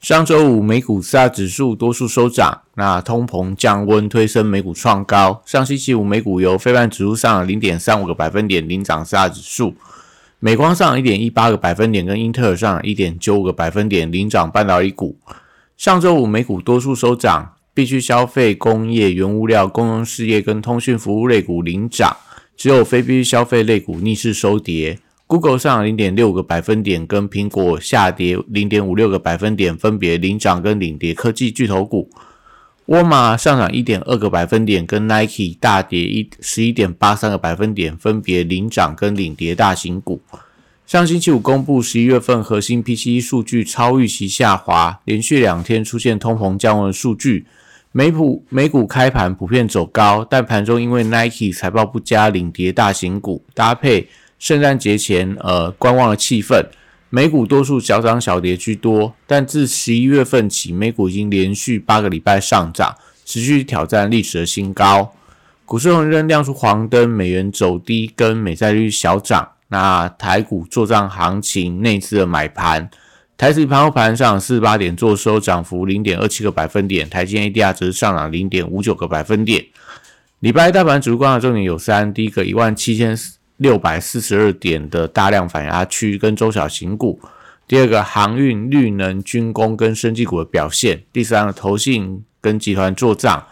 [0.00, 5.42] 上周五美股四大指数多数收涨，那通膨降温推升美股创高。
[5.44, 9.74] 上星期五美股由非半指数上零点三五个百分点领涨四大指数，
[10.38, 15.18] 美光上一点一八个百分点，跟英特尔上一点九五个百分点领涨半导体股。
[15.76, 22.16] 上周五美股多数收涨，必须消费、工业、原物料、公用事业跟通讯服务类股领涨，
[22.56, 25.00] 只有非必需消费类股逆势收跌。
[25.28, 32.08] Google 上零点六个百分点，跟苹果下跌零点五六个百分点，分别领涨跟领跌科技巨头股。
[32.86, 40.22] 沃尔玛上涨一点二个百分点，跟 Nike 大跌一十一点八三个百分点，分别领涨跟领跌大型股。
[40.86, 47.44] 上星期五公布十一月份核心 PCE 数据超预期下滑，连续两天出现通膨降温数据。
[47.92, 54.08] 美股美股开盘普遍走高，但盘中因为 Nike 财报不佳，领跌大型股搭配。
[54.38, 56.64] 圣诞节前，呃，观望的气氛，
[57.10, 59.14] 美股多数小涨小跌居多。
[59.26, 65.12] 但自十一月份起，美股已经连续八个礼拜上涨，持续挑战历史的新高。
[65.64, 69.50] 股市红灯亮出黄灯，美元走低，跟美债率小涨。
[69.70, 72.88] 那台股做账行情，内资的买盘，
[73.36, 77.10] 台指盘后盘上四十八点做收，涨幅零点二七个百分点。
[77.10, 79.66] 台积 ADR 则是上涨零点五九个百分点。
[80.38, 83.37] 礼拜一大盘主观的重点有三：第一个一万七千四。
[83.58, 87.20] 六百四十二点的大量反压区跟中小型股，
[87.66, 93.46] 第二个航运、绿能、军工跟生技股的表现，第三个投信跟集团做账，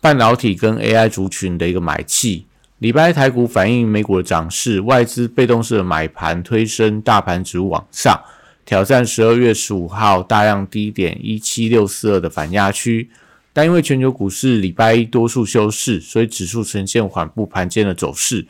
[0.00, 2.46] 半导体跟 AI 族群的一个买气。
[2.78, 8.18] 礼拜一台股反映美股的涨势，外资被动式的买盘推升大盘指往上，
[8.64, 13.10] 挑战十二月十五号大量低点一七六四二的反压区，
[13.52, 18.46] 但因为全球股市礼拜一多数休市，所以指数呈现缓步盘间的走势。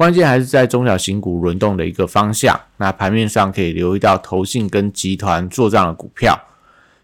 [0.00, 2.58] 关键还是在中小型股轮动的一个方向。
[2.78, 6.40] 那盘面上可以留意到投信跟集团做账的股票。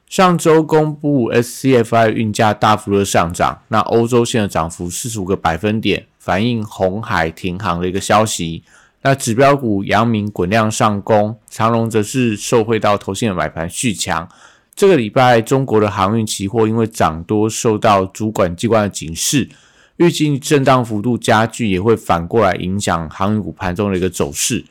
[0.08, 8.62] 上周公布 SCFI 运价大幅的上涨，那欧洲线的涨幅四十五个百分点，反映红海停航的一个消息。
[9.02, 14.26] 那指标股阳明滚量上攻，长隆则是受惠到投信的买盘续强。
[14.74, 19.50] 这个礼拜中国的航运期货因为涨多，受到主管机关的警示。
[19.96, 24.64] 预计震荡幅度加剧，也会反过来影响航运股盘中的一个走势。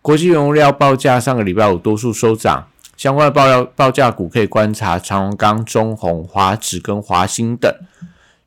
[0.00, 7.70] 国际原料报价上个礼拜五多数收涨，相关的报料报价股可以观察长荣钢、中红、华指跟华兴等。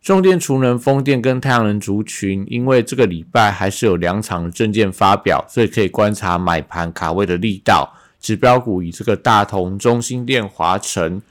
[0.02, 7.94] 重电、储能、风电跟太阳能族群，因为这个礼拜还是有两场证件发表，所以可以观察买盘卡位的力道。
[8.20, 11.22] 指标股以这个大同、中心电、华晨。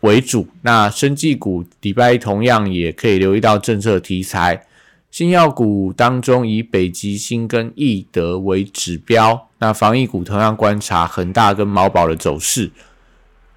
[0.00, 4.64] 为主，那生技股礼拜一同样也可以留意到政策题材。
[5.10, 12.70] 新药股当中以北极星跟易德为指标，那防疫股同样观察恒大跟毛宝的走势。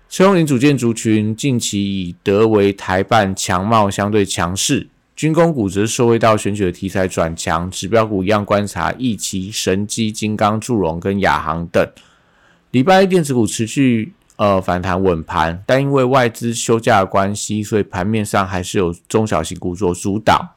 [0.10, 11.88] 车用零组件族群近期以德为台办强貌相对强势，军工股则受惠到选举的题材转强，指标股一样观察易奇、神机、金刚、祝融跟亚航等。
[12.72, 14.14] 礼拜一电子股持续。
[14.42, 20.56] 呃，反弹稳盘，但因为外资休假的关系，所以盘面上还是有中小型股做主导。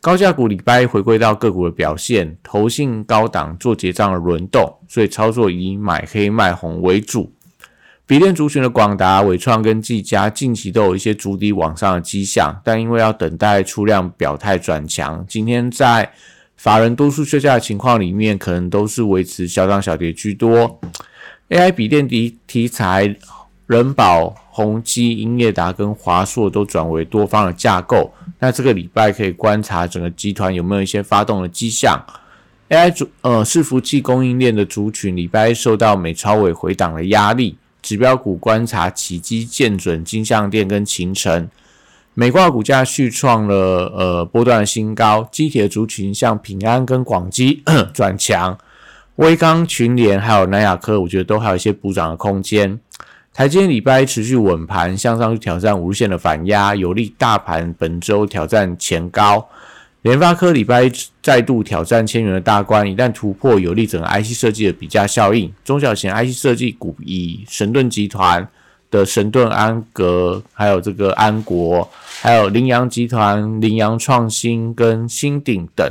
[0.00, 7.32] 高价股礼拜一回归到个股的表现，投信高档做结账的轮动，所以操作以买黑卖红为主。
[8.08, 16.12] 笔电族群的广达、伟创跟技嘉近期都有一些逐底往上的迹象，但因为要等待出量表态转强，今天在
[16.56, 20.80] 法人多数休假的情况里面，可能都是维持小涨小跌居多。
[21.52, 23.14] AI 笔电题题材，
[23.66, 28.10] 人保、宏基、英业达跟华硕都转为多方的架构。
[28.38, 32.02] 那这个礼拜可以观察整个集团有没有一些发动的迹象。
[32.70, 37.58] AI 主呃伺服器供应链的族群，礼拜受到美超伟回档的压力。
[37.82, 41.50] 指标股观察起基、建准、金相电跟秦城。
[42.14, 45.28] 美挂股价续创了呃波段新高。
[45.30, 47.62] 机铁族群像平安跟广基
[47.92, 48.56] 转强。
[49.16, 52.78] 威刚、群联还有南亚科，我觉得都还有一些补涨的空间。
[53.34, 59.48] 台积礼拜持续稳盘向上去挑战无限的反压，有利大盘本周挑战前高。
[60.02, 60.90] 联发科礼拜
[61.22, 65.52] 再度挑战千元的大关，一旦突破，有利整个 IC 设计的比价效应。
[65.64, 68.48] 中小型 IC 设计股以神盾集团、
[68.90, 71.88] 的神盾安格，还有这个安国，
[72.20, 75.88] 还有羚羊集团、羚羊创新跟新鼎等，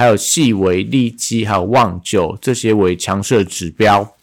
[0.00, 4.14] 还有细微利基，还有旺九这些为强势指标。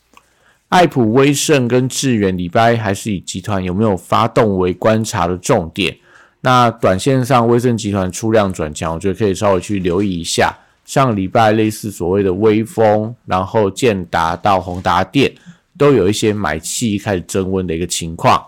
[0.69, 5.95] 爱普、威盛跟智远礼拜还是以集团有没有发动为观察的重点。
[6.41, 10.51] 那短线上威盛集团出量转强，我觉得可以稍微去留意一下。
[10.83, 15.31] 上礼拜类似所谓的微风，然后建达到宏达电，
[15.77, 18.43] 都有一些买气开始增温的一个情况。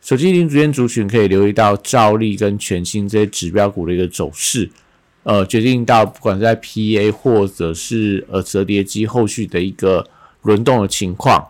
[0.00, 4.70] 手机零组件族群可以留意到兆利跟全新这些指标股的一个走势，
[5.24, 10.06] 呃，决定到不管在 PA 或者是呃折叠机后续的一个。
[10.44, 11.48] 轮动的情况，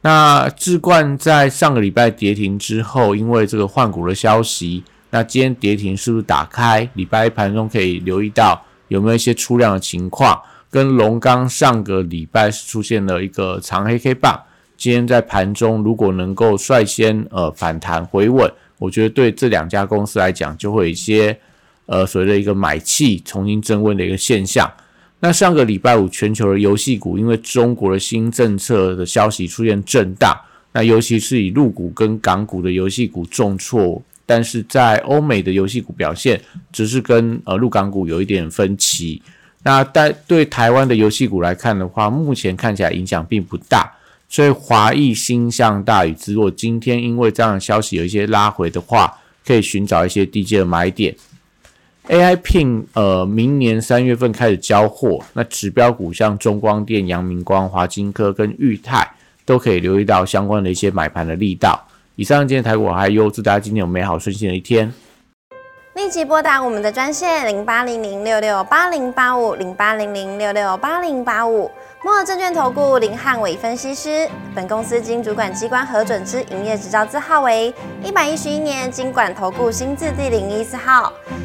[0.00, 6.88] 那智冠在上个礼拜跌停之后，因为这个换股的消息，那今天跌停是不是打开？
[6.94, 10.40] 礼拜一盘中可以留意到有没有一些出量的情况？
[10.70, 14.40] 跟龙钢上个礼拜是出现了一个长黑 K 棒，
[14.78, 21.38] 今天在盘中如果能够率先呃反弹回稳，我觉得对这两家公司来讲，就会有一些
[21.86, 24.70] 呃所谓的一个买气重新增温的一个现象。
[25.20, 30.36] 那上个礼拜五，全球的游戏股因为中国的新政策的消息出现震荡，
[30.72, 36.38] 那尤其是以陆股跟港股的游戏股重挫，但是在欧美的游戏股表现
[36.70, 39.22] 只是跟呃陆港股有一点分歧。
[39.62, 43.90] 那但对台湾的游戏股来看的话，目前看起来影响并不大，
[44.28, 49.10] 所以华裔星象大宇之若今天因为这样的消息有一些拉回的话，
[49.46, 51.16] 可以寻找一些低阶的买点。
[52.08, 59.10] AI Pin 呃，明年三月份开始交货，那指标股像中光电、阳明光、华金科跟裕泰
[59.46, 61.82] 都可以留意到相关的一些买盘的力道。
[62.16, 64.92] 以上今天台股还有，祝大家今天有美好顺心的一天。
[65.94, 71.70] 立即拨打我们的专线零八零零六六八零八五零八零零六六八零八五。
[72.04, 77.72] 摩尔证券投顾林汉伟分析师，本公司经主管机关核准之营业执照字号为
[78.04, 81.10] 一百一十一年经管投顾新字第零一四号。